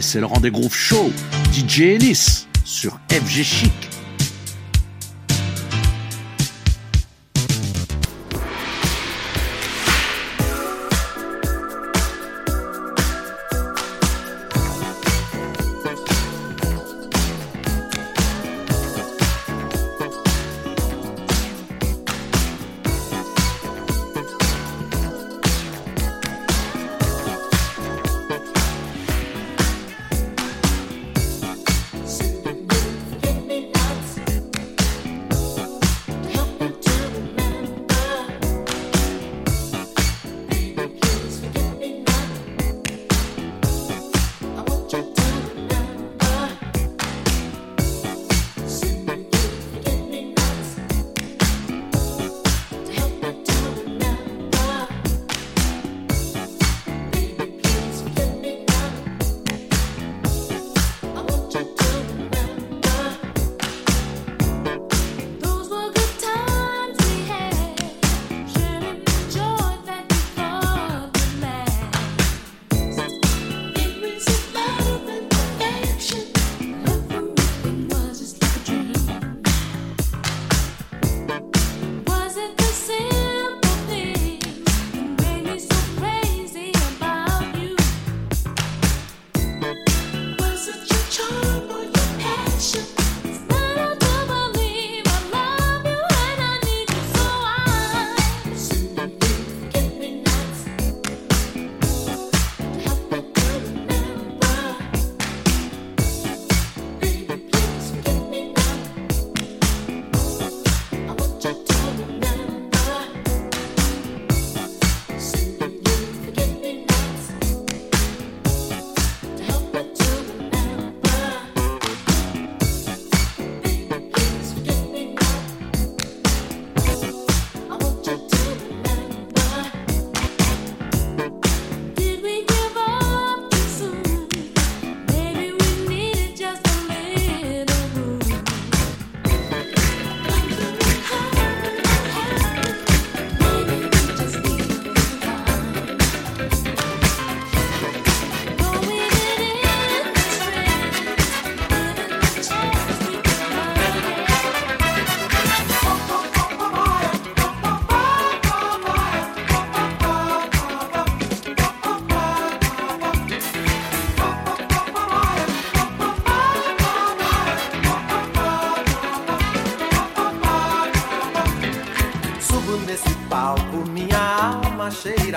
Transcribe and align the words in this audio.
C'est 0.00 0.20
le 0.20 0.26
rendez-vous 0.26 0.68
show. 0.70 1.12
DJ 1.52 1.82
Ennis 1.82 2.48
sur 2.64 2.98
FG 3.10 3.42
Chic. 3.42 3.93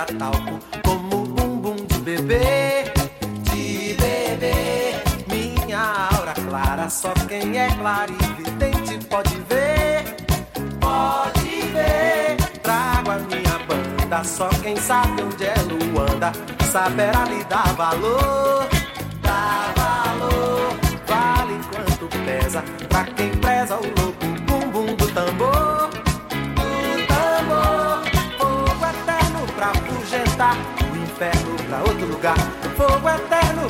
talco 0.05 0.59
como 0.83 1.25
bumbum 1.25 1.75
de 1.75 1.97
bebê, 1.99 2.83
de 3.43 3.95
bebê. 3.95 4.93
Minha 5.27 6.09
aura 6.11 6.33
clara, 6.33 6.89
só 6.89 7.13
quem 7.27 7.57
é 7.57 7.67
claro 7.75 8.13
e 8.13 8.17
clarividente 8.17 9.05
pode 9.07 9.35
ver, 9.49 10.15
pode 10.79 11.61
ver. 11.73 12.37
Trago 12.61 13.11
a 13.11 13.17
minha 13.19 13.59
banda, 13.67 14.23
só 14.23 14.49
quem 14.61 14.75
sabe 14.75 15.21
onde 15.23 15.45
é 15.45 15.55
Luanda 15.63 16.31
saberá 16.71 17.23
lhe 17.25 17.43
dar 17.45 17.73
valor. 17.73 18.76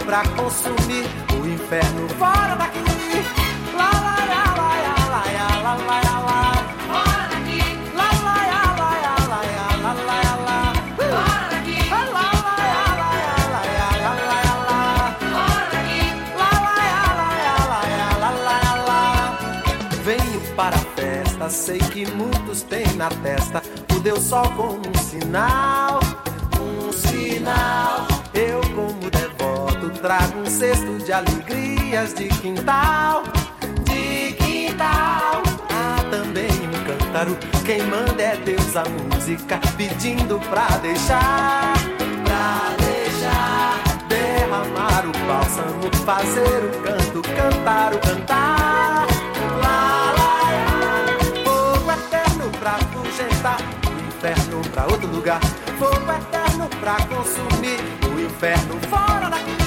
pra 0.07 0.23
consumir 0.37 1.05
o 1.33 1.45
inferno 1.45 2.07
fora 2.17 2.55
daqui. 2.55 2.79
Lá, 3.75 3.91
lá, 3.91 4.15
lá, 4.31 4.43
lá, 4.55 4.71
lá, 4.79 5.23
lá, 5.63 5.73
lá, 5.75 5.99
lá, 6.07 6.19
lá. 6.27 6.39
Fora 6.87 7.27
daqui. 7.27 7.59
Lá, 7.93 8.09
lá, 8.23 8.37
lá, 8.53 8.63
lá, 8.79 8.91
lá, 9.27 9.41
lá, 9.83 9.93
lá, 10.07 10.31
lá. 10.47 10.59
Fora 10.95 11.45
daqui. 11.51 11.89
Lá, 11.89 12.01
lá, 12.15 12.27
lá, 12.45 12.55
lá, 13.01 13.11
lá, 13.99 14.13
lá, 14.29 14.53
lá. 14.69 14.79
Fora 15.35 15.65
daqui. 15.73 16.01
Lá, 16.39 16.51
lá, 16.65 16.75
lá, 17.19 17.29
lá, 18.21 18.31
lá, 18.47 18.71
lá. 18.87 19.03
Venho 20.05 20.39
para 20.55 20.77
festa, 20.95 21.49
sei 21.49 21.79
que 21.79 22.05
muitos 22.11 22.61
têm 22.61 22.87
na 22.93 23.09
testa 23.09 23.61
o 23.93 23.99
Deus 23.99 24.23
só 24.23 24.43
como 24.51 24.79
um 24.87 24.97
sinal, 24.97 25.99
um 26.61 26.93
sinal. 26.93 28.07
Eu 28.33 28.66
trago 30.07 30.39
um 30.39 30.45
cesto 30.45 30.97
de 30.99 31.11
alegrias 31.11 32.13
de 32.13 32.29
quintal, 32.29 33.23
de 33.83 34.31
quintal. 34.35 35.43
Há 35.69 36.01
também 36.09 36.49
um 36.49 36.85
cântaro, 36.85 37.37
quem 37.65 37.83
manda 37.83 38.23
é 38.23 38.37
Deus 38.37 38.73
a 38.77 38.85
música, 38.85 39.59
pedindo 39.75 40.39
pra 40.49 40.65
deixar, 40.77 41.73
pra 42.23 42.73
deixar. 42.79 43.83
Derramar 44.07 45.03
o 45.05 45.27
bálsamo, 45.27 45.91
fazer 46.05 46.63
o 46.63 46.81
canto, 46.83 47.21
cantar 47.35 47.93
o 47.93 47.99
cantar. 47.99 49.07
o 53.85 54.07
inferno 54.07 54.61
pra 54.71 54.85
outro 54.85 55.07
lugar. 55.07 55.41
Fogo 55.77 56.11
eterno 56.11 56.69
pra 56.79 56.95
consumir 57.07 57.79
o 58.09 58.19
inferno 58.21 58.79
fora 58.89 59.29
daqui. 59.29 59.66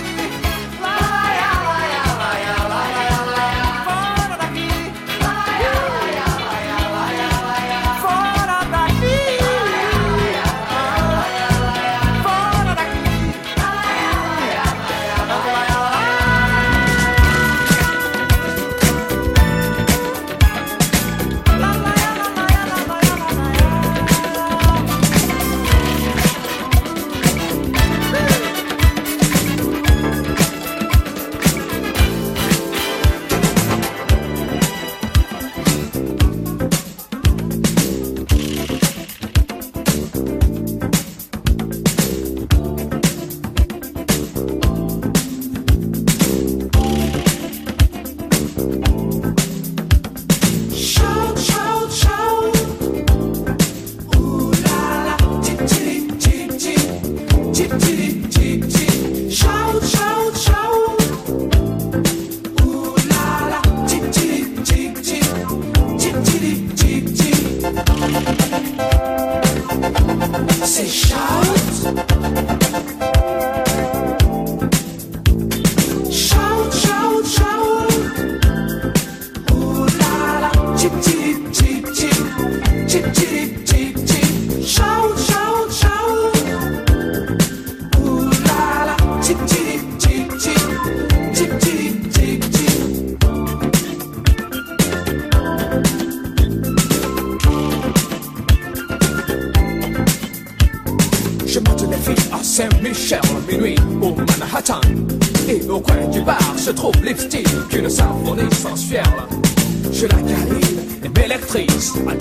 I 111.97 112.20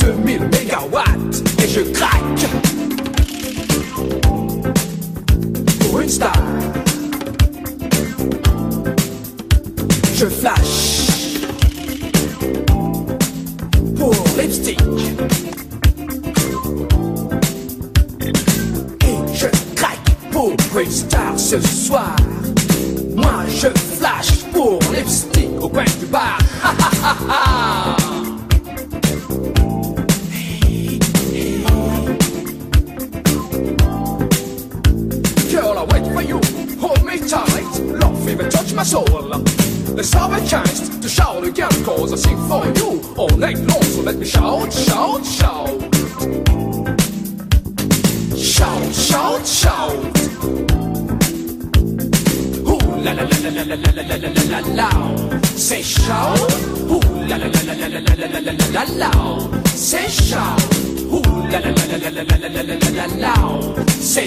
la 63.19 63.35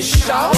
shout. 0.03 0.57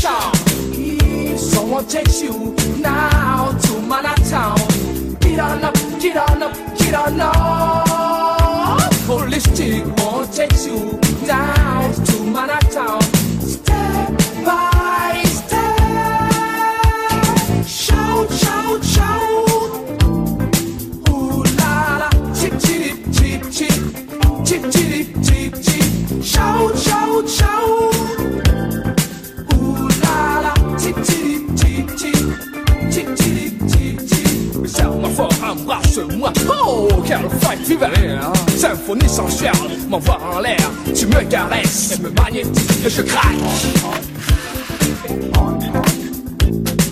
Shout. 0.00 0.34
If 0.72 1.38
someone 1.38 1.86
takes 1.86 2.22
you 2.22 2.54
now 2.78 3.52
to 3.52 3.80
Manhattan, 3.80 5.14
get 5.20 5.40
on 5.40 5.64
up, 5.64 5.74
get 6.00 6.16
on 6.16 6.42
up, 6.42 6.54
get 6.78 6.94
on 6.94 7.20
up. 7.20 8.92
Holistic 9.06 9.84
won't 10.00 10.32
take 10.32 10.52
you 10.66 10.98
down 11.26 11.92
to 11.92 12.24
Manhattan. 12.24 12.99
Oh, 36.48 36.88
quel 37.06 37.28
fight 37.40 37.60
vivarais 37.66 38.18
Symphonie 38.56 39.08
sensuelle, 39.08 39.52
m'envoie 39.88 40.18
en 40.34 40.40
l'air. 40.40 40.70
Tu 40.94 41.06
me 41.06 41.22
caresses, 41.28 41.98
me 42.00 42.10
magnétises 42.10 42.86
et 42.86 42.90
je 42.90 43.02
craque. 43.02 43.24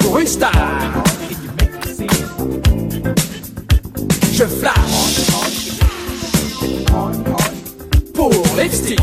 Pour 0.00 0.18
une 0.18 0.26
star, 0.26 0.52
je 4.32 4.44
flash. 4.44 5.28
Pour 8.14 8.32
lipstick. 8.60 9.00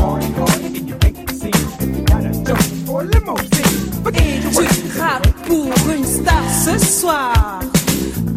Je 4.52 4.96
craque 4.96 5.32
pour 5.46 5.72
une 5.94 6.04
star 6.04 6.42
ce 6.64 6.78
soir. 6.78 7.60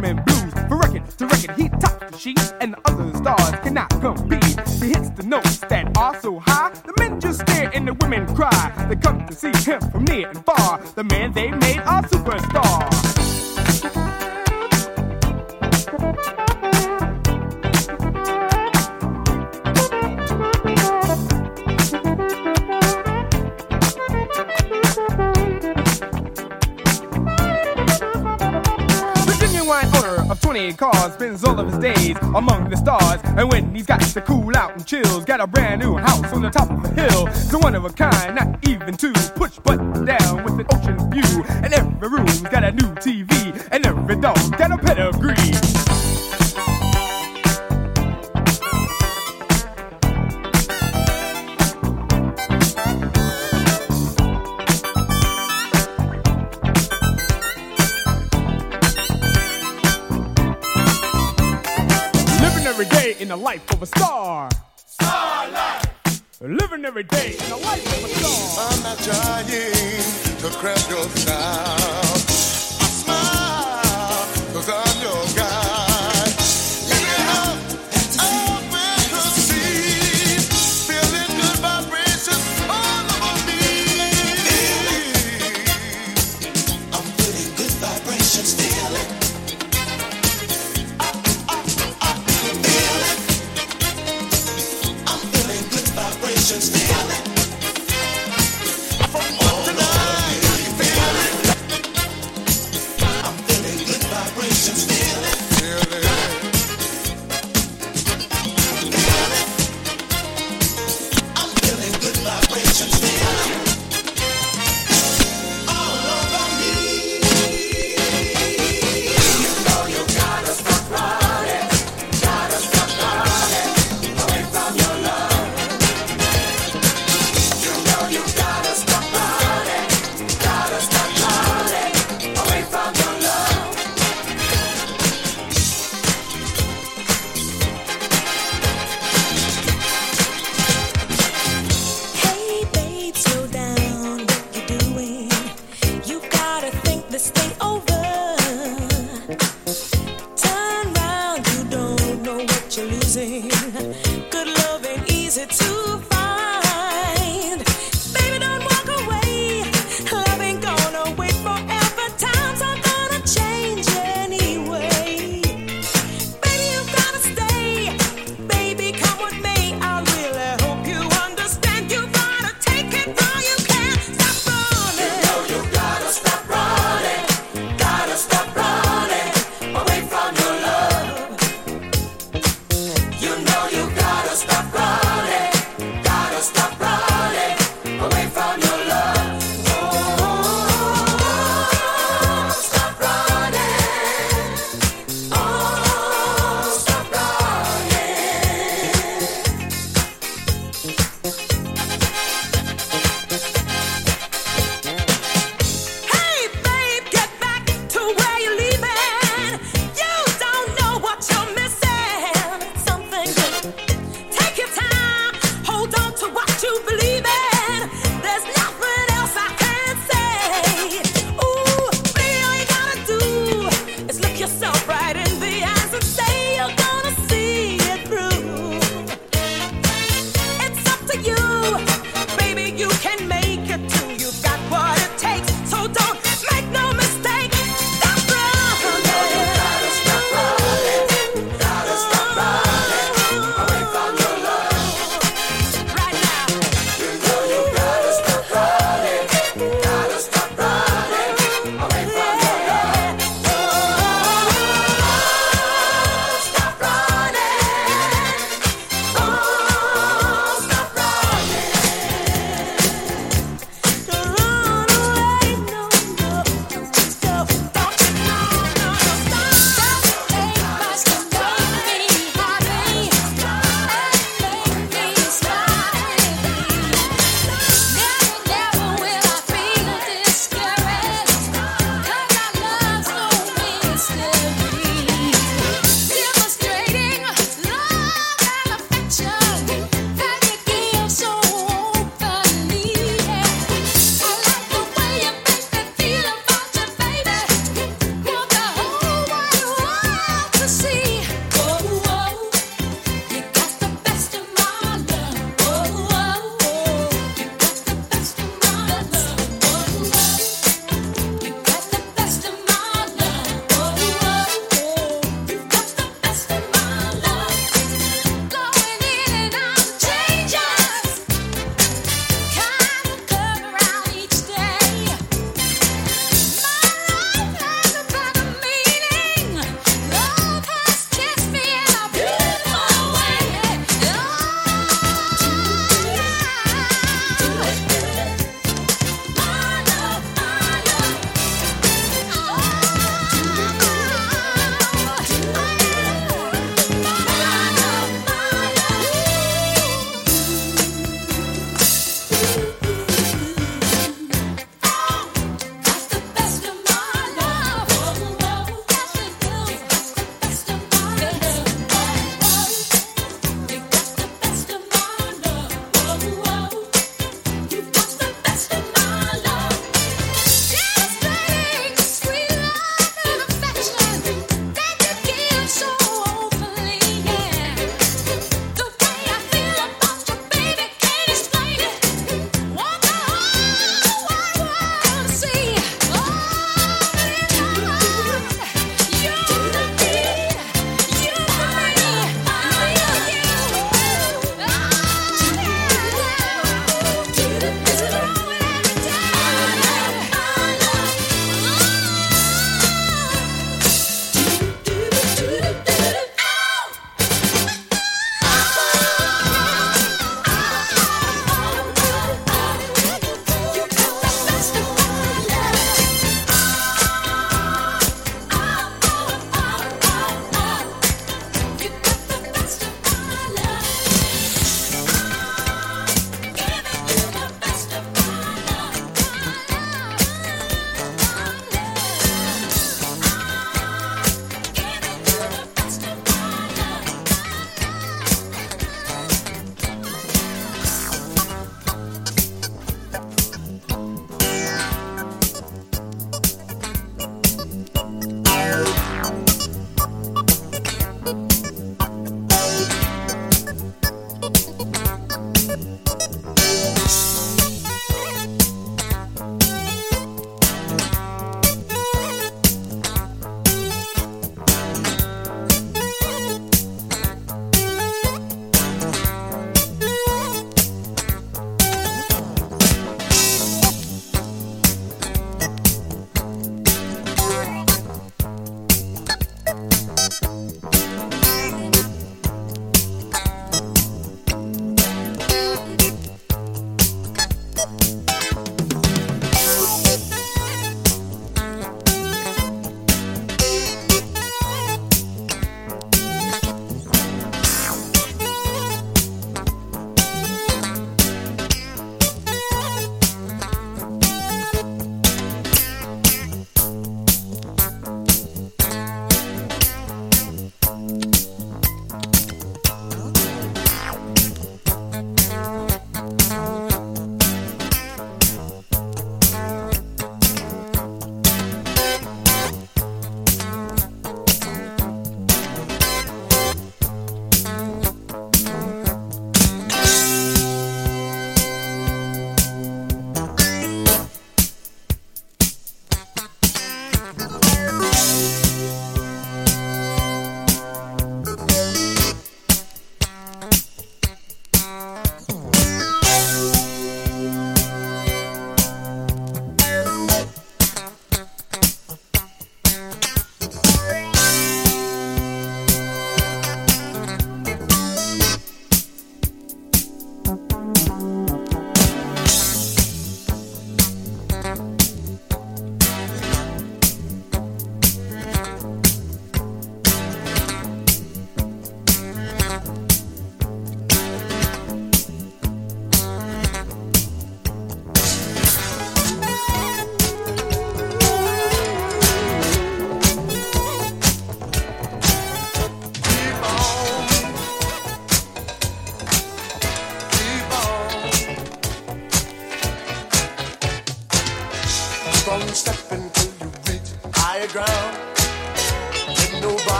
Rhythm 0.00 0.22
blues, 0.24 0.52
for 0.68 0.76
record 0.76 1.08
to 1.18 1.26
record, 1.26 1.56
he 1.56 1.68
tops 1.68 2.10
the 2.10 2.18
sheets, 2.18 2.54
and 2.60 2.74
the 2.74 2.80
other 2.84 3.16
stars 3.16 3.50
cannot 3.64 3.90
compete. 4.00 4.60
He 4.80 4.88
hits 4.94 5.10
the 5.10 5.24
notes 5.24 5.58
that 5.58 5.96
are 5.98 6.20
so 6.20 6.38
high, 6.38 6.70
the 6.86 6.94
men 6.98 7.18
just 7.20 7.40
stare 7.40 7.70
and 7.74 7.88
the 7.88 7.94
women 7.94 8.24
cry. 8.34 8.86
They 8.88 8.96
come 8.96 9.26
to 9.26 9.34
see 9.34 9.52
him 9.68 9.80
from 9.90 10.04
near 10.04 10.28
and 10.28 10.44
far. 10.44 10.80
The 10.94 11.02
man 11.02 11.32
they 11.32 11.50
made 11.50 11.78
a 11.78 12.02
superstar. 12.12 12.67
cars, 30.78 31.12
spends 31.14 31.44
all 31.44 31.58
of 31.58 31.68
his 31.68 31.78
days 31.78 32.16
among 32.34 32.70
the 32.70 32.76
stars. 32.76 33.20
And 33.24 33.50
when 33.50 33.74
he's 33.74 33.86
got 33.86 34.00
to 34.00 34.20
cool 34.20 34.56
out 34.56 34.72
and 34.74 34.86
chills, 34.86 35.24
got 35.24 35.40
a 35.40 35.46
brand 35.46 35.82
new 35.82 35.96
house 35.96 36.32
on 36.32 36.42
the 36.42 36.50
top 36.50 36.70
of 36.70 36.84
a 36.84 36.88
hill. 36.94 37.26
It's 37.26 37.52
a 37.52 37.58
one 37.58 37.74
of 37.74 37.84
a 37.84 37.90
kind, 37.90 38.36
not 38.36 38.68
even 38.68 38.96
two. 38.96 39.12
Push 39.34 39.58
button 39.58 40.04
down 40.04 40.44
with 40.44 40.54
an 40.54 40.66
ocean 40.72 41.10
view. 41.10 41.44
And 41.62 41.74
every 41.74 42.08
room's 42.08 42.40
got 42.42 42.64
a 42.64 42.70
new 42.70 42.90
TV, 43.02 43.68
and 43.72 43.84
every 43.84 44.16
dog's 44.16 44.48
got 44.50 44.70
a 44.70 44.78
pet 44.78 44.98
life 63.48 63.72
of 63.72 63.82
a 63.82 63.86
star. 63.86 64.50
Star 64.76 65.48
life. 65.48 66.22
Living 66.42 66.84
every 66.84 67.04
day 67.04 67.30
in 67.32 67.48
the 67.48 67.56
life 67.56 67.86
of 67.96 68.04
a 68.04 68.08
star. 68.08 68.66
I'm 68.68 68.82
not 68.82 68.98
trying 68.98 69.46
to 70.42 70.48
crash 70.58 70.90
your 70.90 71.08
style. 71.22 72.14
I 72.84 72.88
smile 73.00 74.26
because 74.48 74.68
I'm 74.68 75.02
your 75.02 75.24
guy. 75.34 75.87
You. 112.90 113.00
know 113.00 113.27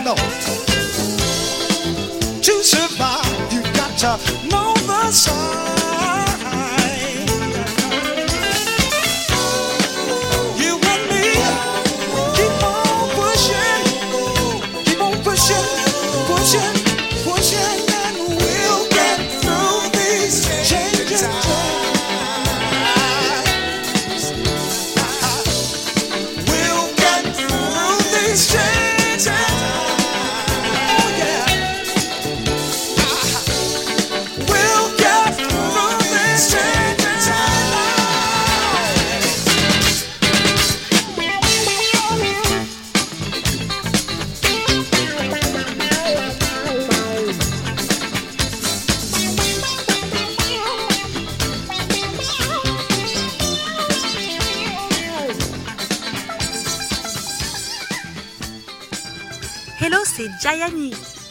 Know. 0.00 0.16
To 2.40 2.64
survive, 2.64 3.52
you've 3.52 3.72
got 3.74 3.96
to 3.98 4.48
know 4.48 4.74
the 4.86 5.12
signs. 5.12 6.21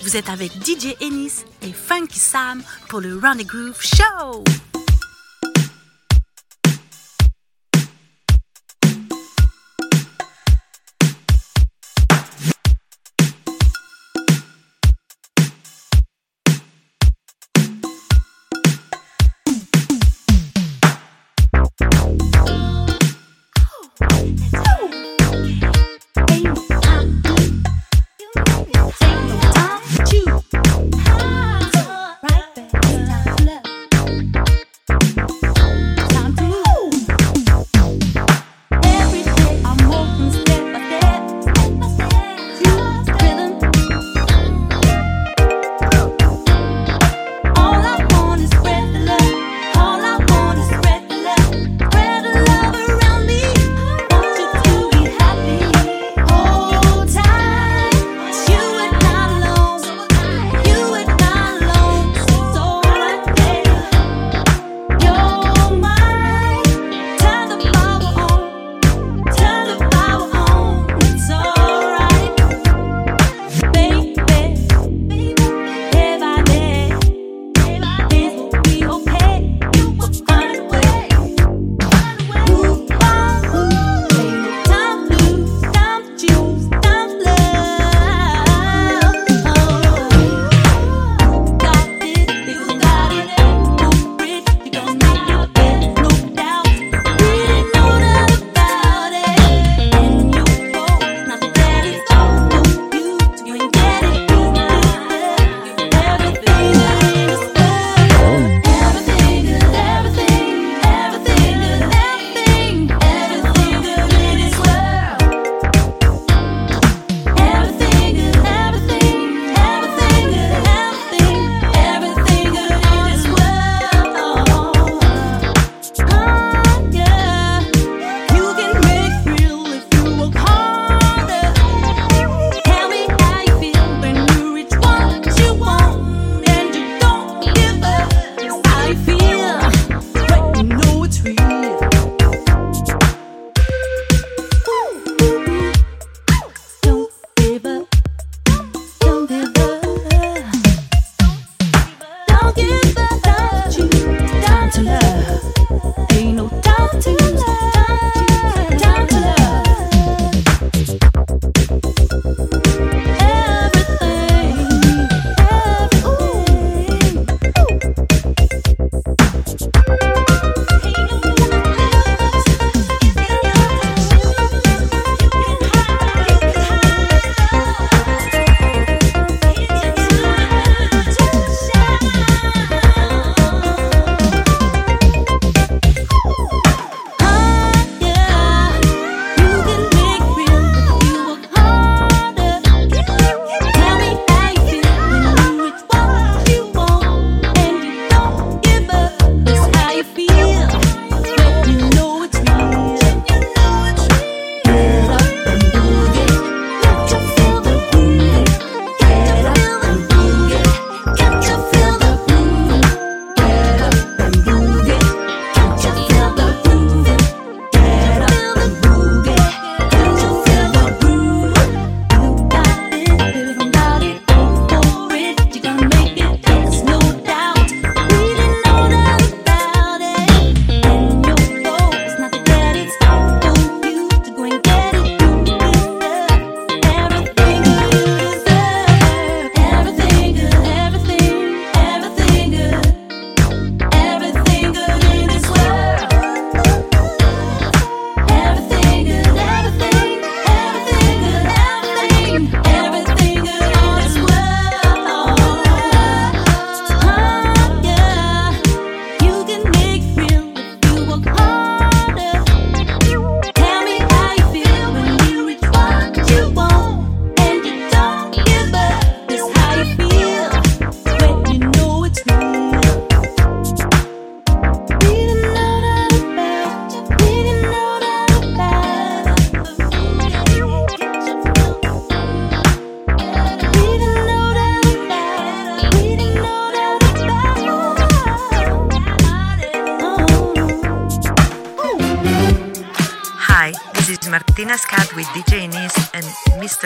Vous 0.03 0.15
êtes 0.15 0.29
avec 0.29 0.53
DJ 0.65 0.95
Ennis 1.01 1.43
et 1.61 1.73
Funky 1.73 2.17
Sam 2.17 2.63
pour 2.87 3.01
le 3.01 3.17
Running 3.17 3.45
Groove 3.45 3.81
Show. 3.81 4.41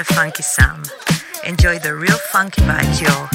Funky 0.06 0.44
Sam. 0.44 0.84
Enjoy 1.46 1.80
the 1.80 1.96
real 1.96 2.18
funky 2.18 2.62
vibes, 2.62 3.02
yo, 3.02 3.28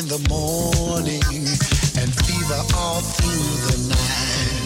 in 0.00 0.08
the 0.08 0.28
morning 0.30 1.20
and 2.00 2.14
fever 2.24 2.62
all 2.74 3.02
through 3.02 3.66
the 3.66 3.88
night. 3.90 4.59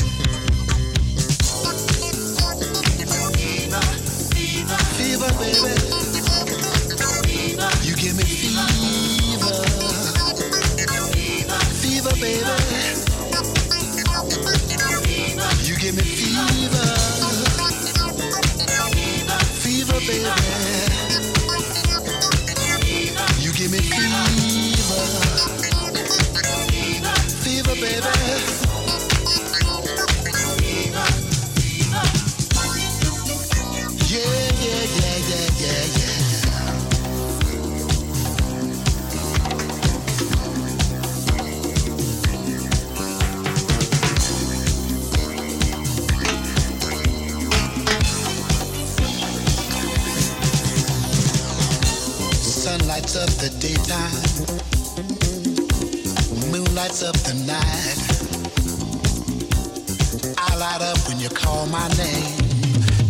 you 61.25 61.31
call 61.31 61.65
my 61.67 61.89
name. 61.97 62.39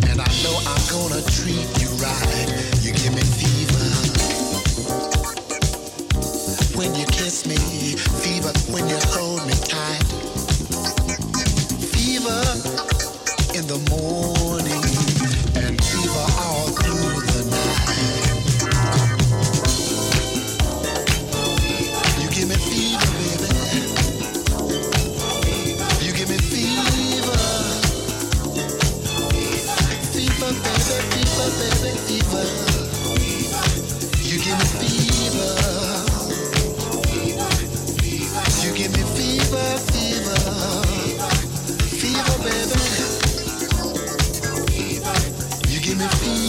And 0.09 0.21
I 0.21 0.31
know 0.41 0.57
I'm 0.65 0.87
gonna 0.89 1.21
treat 1.23 1.67
you 1.81 1.89
right. 2.01 2.74
give 45.85 45.99
me 45.99 46.07
feel 46.07 46.44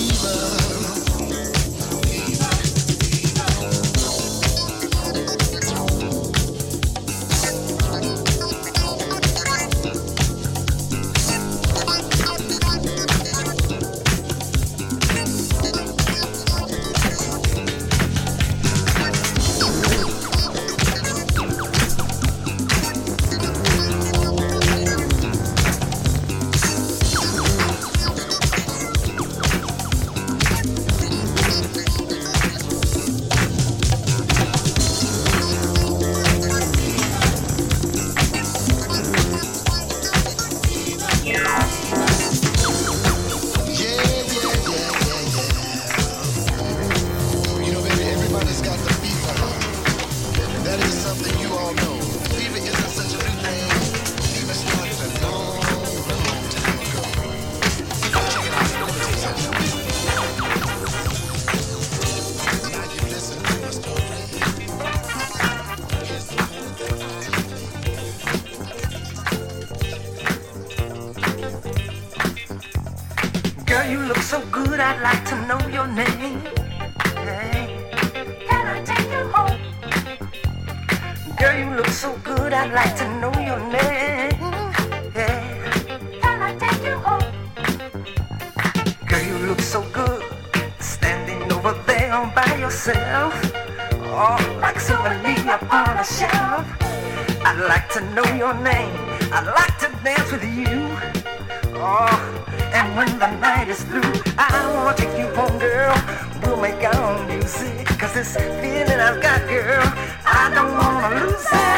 got, 108.97 109.47
girl. 109.49 109.93
I 110.25 110.51
don't 110.55 110.73
wanna 110.73 111.21
lose 111.21 111.47
it. 111.53 111.77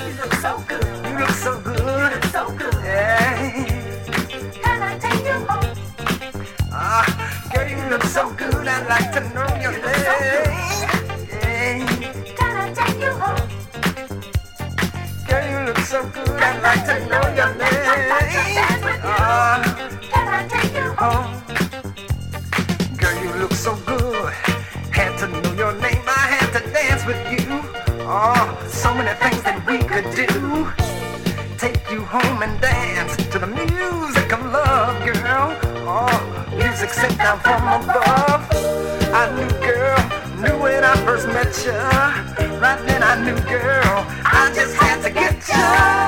You 0.00 0.12
look 0.20 0.34
so 0.34 0.52
good. 0.66 0.84
You 1.06 1.12
look 1.18 1.30
so 1.30 1.60
good. 1.60 2.24
So 2.32 2.42
good. 2.50 2.72
Can 4.62 4.82
I 4.82 4.98
take 4.98 5.24
you 5.26 5.38
home? 5.48 5.74
Ah, 6.72 7.04
girl, 7.52 7.68
you 7.68 7.82
look 7.90 8.04
so 8.04 8.30
good. 8.32 8.66
I'd 8.66 8.86
like 8.88 9.12
to 9.12 9.20
know 9.34 9.48
your 9.60 9.72
name. 9.72 10.66
Can 12.38 12.52
I 12.56 12.72
take 12.72 12.98
you 13.00 13.12
home? 13.12 13.48
Girl, 15.28 15.44
you 15.52 15.58
look 15.66 15.80
so 15.80 16.02
good. 16.08 16.28
I'd 16.30 16.62
like 16.62 16.84
to 16.86 16.94
know 17.10 17.24
your 17.36 17.54
name. 17.54 18.12
Ah. 19.04 19.69
home 32.10 32.42
and 32.42 32.60
dance 32.60 33.14
to 33.28 33.38
the 33.38 33.46
music 33.46 34.32
of 34.32 34.44
love, 34.46 34.98
girl. 35.04 35.56
Oh, 35.86 36.56
music 36.56 36.90
sent 36.90 37.16
down 37.16 37.38
from 37.38 37.62
above. 37.62 38.42
I 39.14 39.30
knew, 39.36 39.48
girl, 39.60 40.00
knew 40.42 40.60
when 40.60 40.82
I 40.82 40.96
first 41.04 41.28
met 41.28 41.54
you. 41.64 41.70
Right 42.58 42.84
then 42.84 43.04
I 43.04 43.14
knew, 43.24 43.38
girl, 43.46 44.04
I 44.24 44.50
just 44.52 44.74
had 44.74 45.02
to 45.02 45.10
get 45.10 45.36
you. 45.48 45.99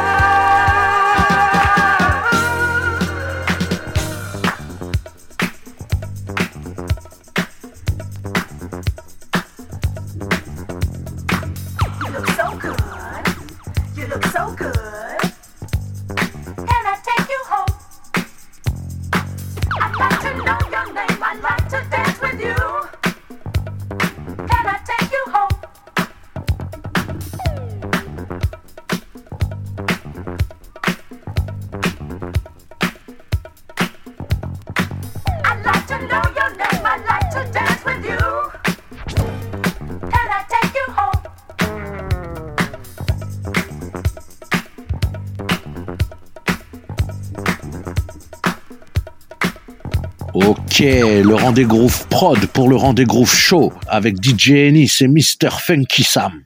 Le 50.85 51.35
rendez 51.37 51.63
groove 51.63 52.09
prod 52.09 52.45
pour 52.47 52.69
le 52.69 52.75
rendez 52.75 53.05
groove 53.05 53.33
show 53.33 53.73
avec 53.87 54.17
DJ 54.21 54.51
Ennis 54.51 54.97
et 55.01 55.07
Mr. 55.07 55.51
Funky 55.61 56.03
Sam. 56.03 56.43